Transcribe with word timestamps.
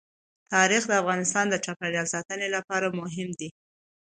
تاریخ 0.53 0.83
د 0.87 0.91
افغانستان 1.01 1.45
د 1.49 1.55
چاپیریال 1.65 2.07
ساتنې 2.15 2.47
لپاره 2.55 2.87
مهم 2.99 3.29
دي. 3.39 3.49